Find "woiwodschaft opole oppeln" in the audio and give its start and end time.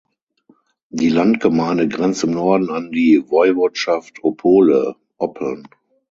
3.29-5.67